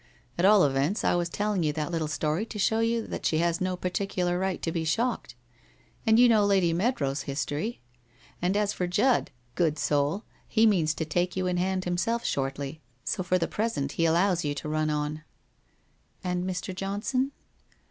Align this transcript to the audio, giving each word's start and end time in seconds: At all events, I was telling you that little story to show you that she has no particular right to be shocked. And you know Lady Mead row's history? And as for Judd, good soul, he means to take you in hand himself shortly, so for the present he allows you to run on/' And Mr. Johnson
At 0.35 0.45
all 0.45 0.63
events, 0.63 1.03
I 1.03 1.13
was 1.13 1.29
telling 1.29 1.61
you 1.61 1.71
that 1.73 1.91
little 1.91 2.07
story 2.07 2.43
to 2.47 2.57
show 2.57 2.79
you 2.79 3.05
that 3.05 3.23
she 3.23 3.37
has 3.37 3.61
no 3.61 3.77
particular 3.77 4.39
right 4.39 4.59
to 4.63 4.71
be 4.71 4.83
shocked. 4.83 5.35
And 6.07 6.17
you 6.17 6.27
know 6.27 6.43
Lady 6.43 6.73
Mead 6.73 6.99
row's 6.99 7.21
history? 7.21 7.81
And 8.41 8.57
as 8.57 8.73
for 8.73 8.87
Judd, 8.87 9.29
good 9.53 9.77
soul, 9.77 10.23
he 10.47 10.65
means 10.65 10.95
to 10.95 11.05
take 11.05 11.35
you 11.35 11.45
in 11.45 11.57
hand 11.57 11.85
himself 11.85 12.25
shortly, 12.25 12.81
so 13.03 13.21
for 13.21 13.37
the 13.37 13.47
present 13.47 13.91
he 13.91 14.05
allows 14.05 14.43
you 14.43 14.55
to 14.55 14.67
run 14.67 14.89
on/' 14.89 15.21
And 16.23 16.45
Mr. 16.49 16.73
Johnson 16.73 17.31